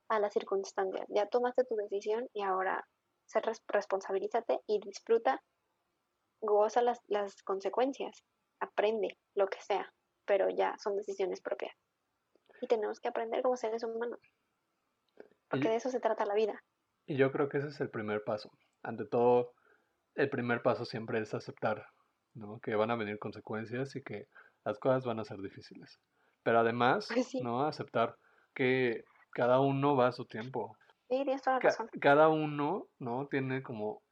[0.08, 1.06] a las circunstancias.
[1.08, 2.86] Ya tomaste tu decisión y ahora
[3.26, 5.42] ser responsabilízate y disfruta,
[6.40, 8.24] goza las, las consecuencias,
[8.60, 9.92] aprende lo que sea,
[10.26, 11.74] pero ya son decisiones propias.
[12.60, 14.20] Y tenemos que aprender como seres humanos,
[15.48, 16.62] porque de eso se trata la vida.
[17.06, 18.50] Y yo creo que ese es el primer paso.
[18.82, 19.54] Ante todo,
[20.14, 21.86] el primer paso siempre es aceptar
[22.34, 22.60] ¿no?
[22.60, 24.26] que van a venir consecuencias y que
[24.64, 26.00] las cosas van a ser difíciles.
[26.42, 27.40] Pero además, sí.
[27.42, 27.62] ¿no?
[27.64, 28.16] Aceptar
[28.54, 30.76] que cada uno va a su tiempo.
[31.08, 31.88] Sí, tienes toda la Ca- razón.
[32.00, 33.26] cada uno, ¿no?
[33.28, 34.02] Tiene como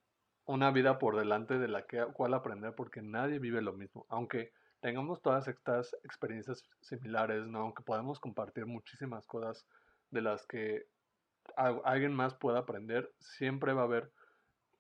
[0.47, 4.07] una vida por delante de la que, cual aprender porque nadie vive lo mismo.
[4.09, 7.61] Aunque tengamos todas estas experiencias similares, ¿no?
[7.61, 9.67] Aunque podamos compartir muchísimas cosas
[10.11, 10.85] de las que
[11.57, 14.13] al- alguien más pueda aprender, siempre va a haber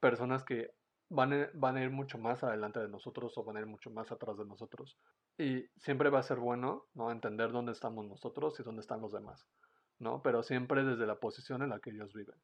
[0.01, 0.71] personas que
[1.09, 3.91] van a, van a ir mucho más adelante de nosotros o van a ir mucho
[3.91, 4.99] más atrás de nosotros.
[5.39, 7.11] Y siempre va a ser bueno, ¿no?
[7.11, 9.47] Entender dónde estamos nosotros y dónde están los demás,
[9.99, 10.23] ¿no?
[10.23, 12.37] Pero siempre desde la posición en la que ellos viven.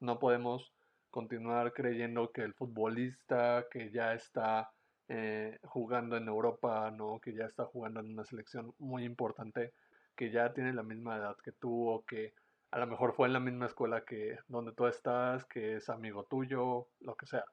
[0.00, 0.72] No podemos
[1.10, 4.70] continuar creyendo que el futbolista que ya está
[5.08, 7.20] eh, jugando en Europa, ¿no?
[7.20, 9.72] Que ya está jugando en una selección muy importante,
[10.16, 12.34] que ya tiene la misma edad que tú o que
[12.70, 16.24] a lo mejor fue en la misma escuela que donde tú estás, que es amigo
[16.24, 17.44] tuyo, lo que sea.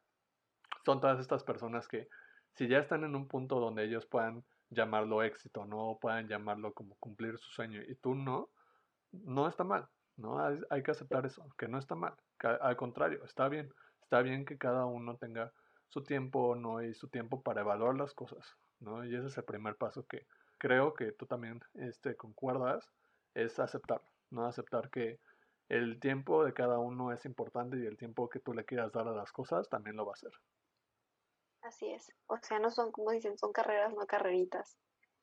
[0.85, 2.07] Son todas estas personas que
[2.53, 6.95] si ya están en un punto donde ellos puedan llamarlo éxito, no puedan llamarlo como
[6.95, 8.49] cumplir su sueño y tú no,
[9.11, 10.39] no está mal, ¿no?
[10.69, 14.57] Hay, que aceptar eso, que no está mal, al contrario, está bien, está bien que
[14.57, 15.51] cada uno tenga
[15.89, 16.81] su tiempo, ¿no?
[16.81, 19.05] Y su tiempo para evaluar las cosas, ¿no?
[19.05, 20.25] Y ese es el primer paso que
[20.57, 22.89] creo que tú también este, concuerdas,
[23.33, 24.45] es aceptar, ¿no?
[24.45, 25.19] Aceptar que
[25.69, 29.07] el tiempo de cada uno es importante y el tiempo que tú le quieras dar
[29.07, 30.31] a las cosas también lo va a ser.
[31.63, 32.11] Así es.
[32.27, 34.77] O sea, no son, como dicen, son carreras, no carreritas.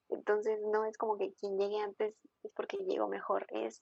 [0.09, 3.46] Entonces, no es como que quien llegue antes es porque llegó mejor.
[3.50, 3.81] Es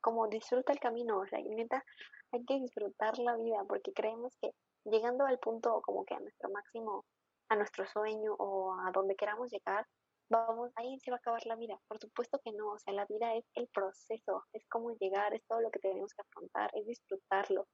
[0.00, 1.20] como disfruta el camino.
[1.20, 1.84] O sea, neta,
[2.32, 4.50] hay que disfrutar la vida porque creemos que
[4.84, 7.06] llegando al punto como que a nuestro máximo,
[7.48, 9.86] a nuestro sueño o a donde queramos llegar,
[10.28, 11.78] vamos, ahí se va a acabar la vida.
[11.86, 12.72] Por supuesto que no.
[12.72, 16.12] O sea, la vida es el proceso, es cómo llegar, es todo lo que tenemos
[16.12, 17.68] que afrontar, es disfrutarlo,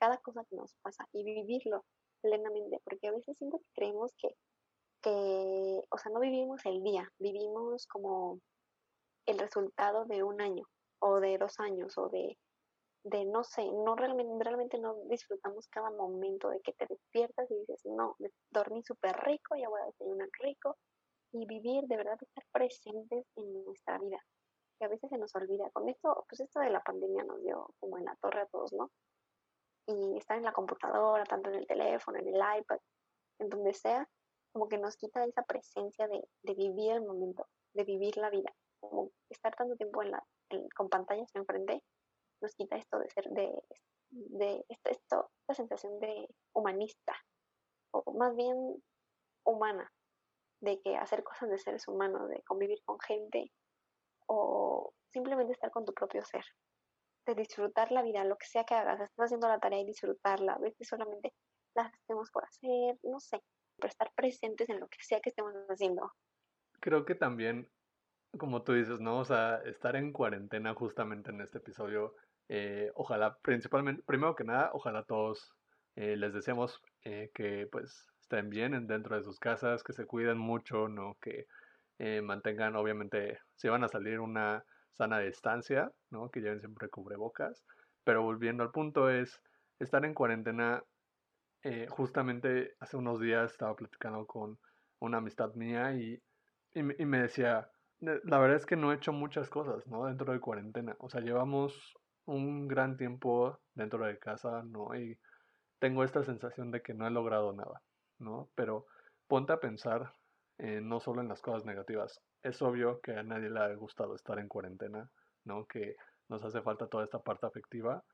[0.00, 1.84] cada cosa que nos pasa y vivirlo
[2.22, 4.28] plenamente, porque a veces siento que creemos que,
[5.02, 8.40] que, o sea, no vivimos el día, vivimos como
[9.26, 10.64] el resultado de un año
[11.00, 12.38] o de dos años o de,
[13.04, 17.58] de no sé, no realmente, realmente no disfrutamos cada momento de que te despiertas y
[17.58, 18.16] dices, no,
[18.50, 20.76] dormí súper rico, ya voy a desayunar rico
[21.32, 24.18] y vivir, de verdad, estar presentes en nuestra vida,
[24.78, 25.70] que a veces se nos olvida.
[25.70, 28.72] Con esto, pues esto de la pandemia nos dio como en la torre a todos,
[28.72, 28.90] ¿no?
[29.86, 32.78] Y estar en la computadora, tanto en el teléfono, en el iPad,
[33.38, 34.08] en donde sea,
[34.52, 38.54] como que nos quita esa presencia de, de vivir el momento, de vivir la vida.
[38.80, 40.24] Como estar tanto tiempo en la,
[40.76, 41.82] con pantallas enfrente,
[42.40, 43.52] nos quita esto de ser, de,
[44.10, 47.16] de esto, esto, esta sensación de humanista,
[47.92, 48.56] o más bien
[49.44, 49.90] humana,
[50.60, 53.52] de que hacer cosas de seres humanos, de convivir con gente,
[54.26, 56.44] o simplemente estar con tu propio ser
[57.26, 60.54] de disfrutar la vida, lo que sea que hagas, estás haciendo la tarea y disfrutarla,
[60.54, 61.32] a veces solamente
[61.74, 63.42] la hacemos por hacer, no sé,
[63.76, 66.12] pero estar presentes en lo que sea que estemos haciendo.
[66.80, 67.68] Creo que también,
[68.38, 69.18] como tú dices, ¿no?
[69.18, 72.14] O sea, estar en cuarentena justamente en este episodio,
[72.48, 75.54] eh, ojalá, principalmente, primero que nada, ojalá todos
[75.94, 80.38] eh, les deseamos eh, que pues estén bien dentro de sus casas, que se cuiden
[80.38, 81.16] mucho, ¿no?
[81.20, 81.46] Que
[82.20, 86.30] mantengan, obviamente, si van a salir una sana distancia, ¿no?
[86.30, 87.64] Que lleven siempre cubrebocas.
[88.04, 89.40] Pero volviendo al punto es,
[89.78, 90.82] estar en cuarentena,
[91.62, 94.58] eh, justamente hace unos días estaba platicando con
[95.00, 96.20] una amistad mía y,
[96.74, 97.68] y, me decía,
[98.00, 100.06] la verdad es que no he hecho muchas cosas, ¿no?
[100.06, 100.96] Dentro de cuarentena.
[100.98, 104.94] O sea, llevamos un gran tiempo dentro de casa, ¿no?
[104.94, 105.18] Y
[105.78, 107.82] tengo esta sensación de que no he logrado nada,
[108.18, 108.48] ¿no?
[108.54, 108.86] Pero
[109.26, 110.12] ponte a pensar
[110.62, 112.20] eh, no solo en las cosas negativas.
[112.40, 115.10] Es obvio que a nadie le ha gustado estar en cuarentena,
[115.44, 115.66] ¿no?
[115.66, 115.96] Que
[116.28, 118.04] nos hace falta toda esta parte afectiva,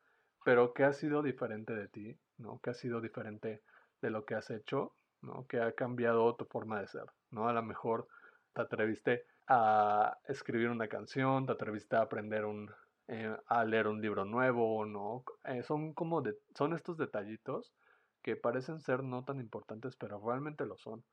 [0.47, 2.59] pero ¿qué ha sido diferente de ti, ¿no?
[2.63, 3.61] ¿Qué ha sido diferente
[4.01, 5.47] de lo que has hecho, ¿no?
[5.47, 7.51] Que ha cambiado tu forma de ser, ¿no?
[7.51, 8.09] A lo mejor
[8.55, 12.71] te atreviste a escribir una canción, te atreviste a aprender un,
[13.09, 15.23] eh, a leer un libro nuevo, ¿no?
[15.45, 16.23] Eh, son como
[16.57, 17.75] son estos detallitos
[18.23, 21.05] que parecen ser no tan importantes, pero realmente lo son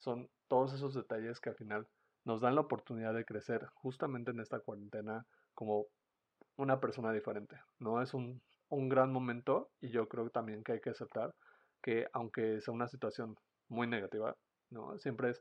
[0.00, 1.86] son todos esos detalles que al final
[2.24, 5.86] nos dan la oportunidad de crecer justamente en esta cuarentena como
[6.56, 8.02] una persona diferente, ¿no?
[8.02, 11.34] Es un, un gran momento y yo creo también que hay que aceptar
[11.82, 13.36] que aunque sea una situación
[13.68, 14.34] muy negativa,
[14.70, 14.98] ¿no?
[14.98, 15.40] Siempre es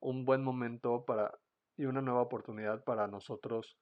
[0.00, 1.32] un buen momento para
[1.76, 3.78] y una nueva oportunidad para nosotros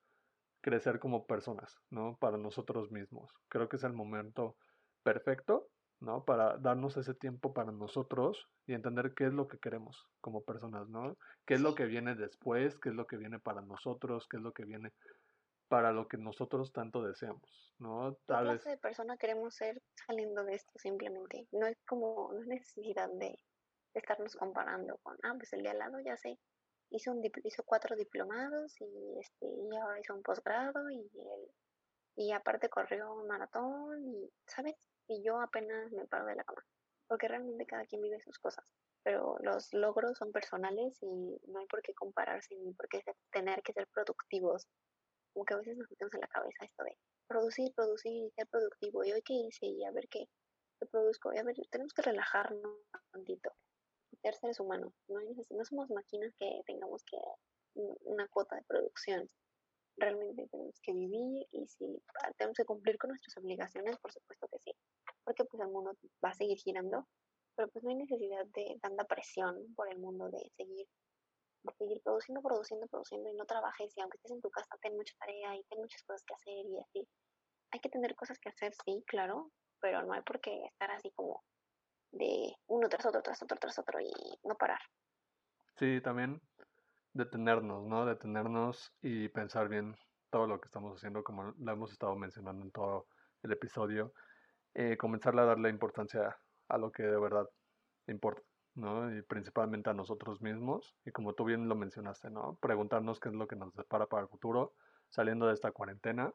[0.60, 2.16] crecer como personas, ¿no?
[2.20, 3.30] Para nosotros mismos.
[3.48, 4.56] Creo que es el momento
[5.02, 5.68] perfecto
[6.00, 6.24] ¿no?
[6.24, 10.88] Para darnos ese tiempo para nosotros y entender qué es lo que queremos como personas,
[10.88, 11.16] ¿no?
[11.46, 12.78] ¿Qué es lo que viene después?
[12.78, 14.26] ¿Qué es lo que viene para nosotros?
[14.28, 14.92] ¿Qué es lo que viene
[15.68, 18.14] para lo que nosotros tanto deseamos, ¿no?
[18.26, 21.46] Tal ¿Qué clase de persona queremos ser saliendo de esto simplemente?
[21.52, 23.38] No es como, no es necesidad de
[23.94, 26.38] estarnos comparando con, ah, pues el de al lado ya sé,
[26.90, 31.10] hizo, un, hizo cuatro diplomados y, este, y ahora hizo un posgrado y,
[32.16, 34.76] y aparte corrió un maratón y, ¿sabes?
[35.08, 36.64] Y yo apenas me paro de la cama,
[37.08, 38.64] porque realmente cada quien vive sus cosas,
[39.02, 43.62] pero los logros son personales y no hay por qué compararse ni por qué tener
[43.62, 44.66] que ser productivos.
[45.32, 48.46] Como que a veces nos metemos en la cabeza esto de producir, producir y ser
[48.48, 49.04] productivo.
[49.04, 49.66] ¿Y hoy qué hice?
[49.66, 50.28] Y a ver qué,
[50.90, 51.32] produzco.
[51.32, 53.52] Y a ver, tenemos que relajarnos un tantito.
[54.22, 54.92] Ser seres humanos.
[55.08, 57.16] No, no somos máquinas que tengamos que
[58.04, 59.30] una cuota de producción
[59.98, 62.02] realmente tenemos que vivir y si
[62.36, 64.47] tenemos que cumplir con nuestras obligaciones, por supuesto
[65.28, 65.92] porque pues el mundo
[66.24, 67.06] va a seguir girando,
[67.54, 70.86] pero pues no hay necesidad de tanta presión por el mundo de seguir,
[71.76, 75.12] seguir produciendo, produciendo, produciendo y no trabajes y aunque estés en tu casa ten mucha
[75.18, 77.06] tarea y ten muchas cosas que hacer y así.
[77.72, 81.10] Hay que tener cosas que hacer, sí, claro, pero no hay por qué estar así
[81.10, 81.44] como
[82.12, 84.10] de uno tras otro, tras otro, tras otro y
[84.44, 84.80] no parar.
[85.76, 86.40] Sí, también
[87.12, 88.06] detenernos, ¿no?
[88.06, 89.94] Detenernos y pensar bien
[90.30, 93.08] todo lo que estamos haciendo, como lo hemos estado mencionando en todo
[93.42, 94.14] el episodio.
[94.74, 96.36] Eh, comenzar a darle importancia
[96.68, 97.48] a lo que de verdad
[98.06, 98.42] importa,
[98.74, 99.14] ¿no?
[99.16, 100.94] Y principalmente a nosotros mismos.
[101.04, 102.58] Y como tú bien lo mencionaste, ¿no?
[102.60, 104.74] Preguntarnos qué es lo que nos depara para el futuro,
[105.08, 106.32] saliendo de esta cuarentena,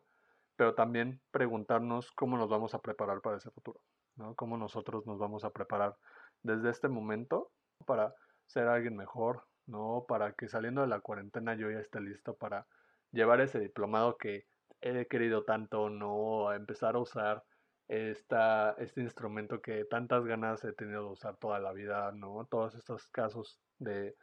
[0.55, 3.81] pero también preguntarnos cómo nos vamos a preparar para ese futuro,
[4.15, 4.35] ¿no?
[4.35, 5.95] Cómo nosotros nos vamos a preparar
[6.41, 7.51] desde este momento
[7.85, 8.13] para
[8.45, 10.05] ser alguien mejor, ¿no?
[10.07, 12.67] Para que saliendo de la cuarentena yo ya esté listo para
[13.11, 14.45] llevar ese diplomado que
[14.81, 16.51] he querido tanto, ¿no?
[16.53, 17.43] Empezar a usar
[17.87, 22.45] esta, este instrumento que tantas ganas he tenido de usar toda la vida, ¿no?
[22.45, 24.15] Todos estos casos de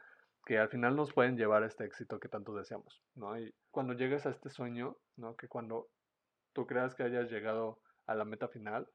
[0.45, 3.39] que al final nos pueden llevar a este éxito que tanto deseamos, ¿no?
[3.39, 5.35] Y cuando llegues a este sueño, ¿no?
[5.35, 5.87] Que cuando
[6.53, 8.87] tú creas que hayas llegado a la meta final,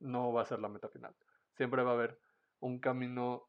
[0.00, 1.14] no va a ser la meta final.
[1.56, 2.18] Siempre va a haber
[2.60, 3.48] un camino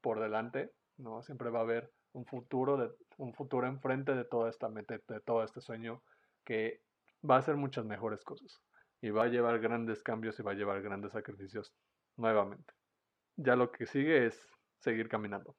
[0.00, 1.22] por delante, ¿no?
[1.22, 5.20] Siempre va a haber un futuro, de, un futuro enfrente de toda esta meta, de
[5.20, 6.02] todo este sueño
[6.44, 6.82] que
[7.28, 8.60] va a hacer muchas mejores cosas
[9.06, 11.72] y va a llevar grandes cambios y va a llevar grandes sacrificios
[12.16, 12.74] nuevamente.
[13.36, 14.48] Ya lo que sigue es
[14.80, 15.56] seguir caminando.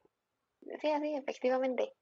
[0.81, 1.93] Sí, así, efectivamente.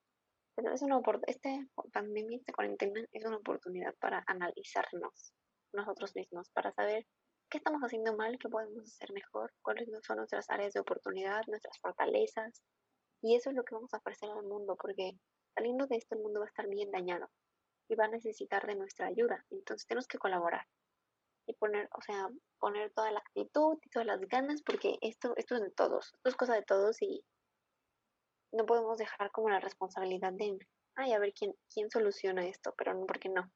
[0.55, 1.49] Pero es una esta
[1.93, 5.33] pandemia, esta cuarentena, es una oportunidad para analizarnos
[5.71, 7.05] nosotros mismos, para saber
[7.51, 11.77] qué estamos haciendo mal, qué podemos hacer mejor, cuáles son nuestras áreas de oportunidad, nuestras
[11.79, 12.63] fortalezas.
[13.21, 15.11] Y eso es lo que vamos a ofrecer al mundo, porque
[15.53, 17.29] saliendo de esto el mundo va a estar bien dañado
[17.87, 19.45] y va a necesitar de nuestra ayuda.
[19.51, 20.65] Entonces tenemos que colaborar
[21.47, 22.27] y poner, o sea,
[22.59, 26.29] poner toda la actitud y todas las ganas, porque esto, esto es de todos, esto
[26.29, 27.23] es cosa de todos y
[28.51, 30.57] no podemos dejar como la responsabilidad de,
[30.95, 33.51] ay, a ver quién, quién soluciona esto, pero no, porque no.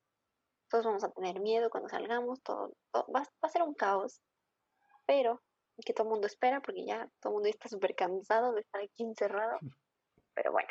[0.70, 4.22] Todos vamos a tener miedo cuando salgamos, todo, va, a ser un caos,
[5.06, 5.42] pero
[5.84, 8.82] que todo el mundo espera, porque ya todo el mundo está súper cansado de estar
[8.82, 9.58] aquí encerrado,
[10.36, 10.70] pero bueno.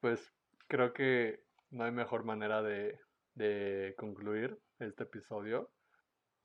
[0.00, 0.32] Pues
[0.68, 3.00] creo que no hay mejor manera de,
[3.34, 5.70] de concluir este episodio.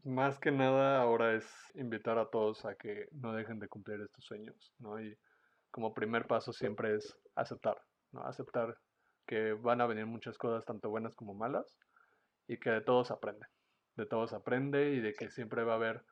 [0.03, 4.25] Más que nada ahora es invitar a todos a que no dejen de cumplir estos
[4.25, 4.99] sueños, ¿no?
[5.01, 5.17] Y
[5.71, 8.23] como primer paso siempre es aceptar, ¿no?
[8.23, 8.77] Aceptar
[9.25, 11.77] que van a venir muchas cosas, tanto buenas como malas,
[12.47, 13.45] y que de todos aprende.
[13.95, 16.03] De todos aprende y de que siempre va a haber,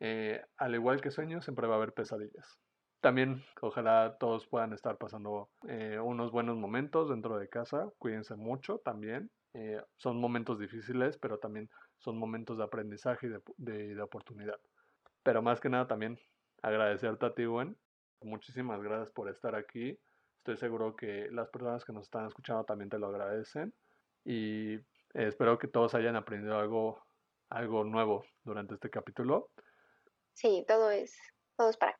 [0.00, 2.58] eh, al igual que sueños, siempre va a haber pesadillas.
[3.00, 7.88] También ojalá todos puedan estar pasando eh, unos buenos momentos dentro de casa.
[7.98, 9.30] Cuídense mucho también.
[9.58, 14.60] Eh, son momentos difíciles, pero también son momentos de aprendizaje y de, de, oportunidad.
[15.22, 16.18] Pero más que nada también
[16.60, 17.74] agradecerte a ti, Gwen.
[18.20, 19.98] Muchísimas gracias por estar aquí.
[20.40, 23.72] Estoy seguro que las personas que nos están escuchando también te lo agradecen.
[24.26, 24.78] Y
[25.14, 27.02] espero que todos hayan aprendido algo,
[27.48, 29.52] algo nuevo durante este capítulo.
[30.34, 31.16] Sí, todo es,
[31.56, 31.96] todo es para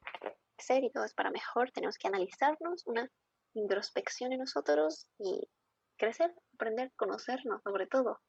[0.56, 1.70] crecer y todo es para mejor.
[1.70, 3.10] Tenemos que analizarnos, una
[3.54, 5.48] introspección en nosotros y
[5.96, 8.20] crecer, aprender, conocernos sobre todo,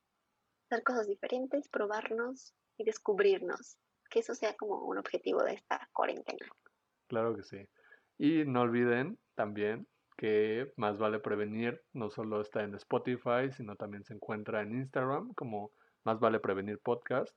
[0.70, 3.78] hacer cosas diferentes, probarnos y descubrirnos.
[4.10, 6.48] Que eso sea como un objetivo de esta cuarentena.
[7.08, 7.68] Claro que sí.
[8.18, 14.04] Y no olviden también que más vale prevenir no solo está en Spotify, sino también
[14.04, 15.72] se encuentra en Instagram como
[16.04, 17.36] más vale prevenir podcast.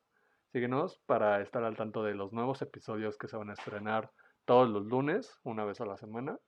[0.53, 4.11] Síguenos para estar al tanto de los nuevos episodios que se van a estrenar
[4.47, 6.39] todos los lunes, una vez a la semana.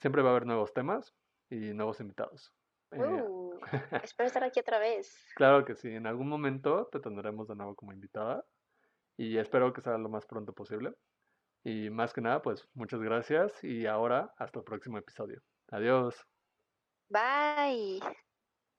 [0.00, 1.14] Siempre va a haber nuevos temas
[1.50, 2.54] y nuevos invitados.
[2.92, 3.58] Eh, uh,
[4.04, 5.14] espero estar aquí otra vez.
[5.36, 8.44] Claro que sí, en algún momento te tendremos de nuevo como invitada
[9.16, 10.92] y espero que sea lo más pronto posible.
[11.64, 15.40] Y más que nada, pues muchas gracias y ahora hasta el próximo episodio.
[15.68, 16.26] Adiós.
[17.08, 18.00] Bye.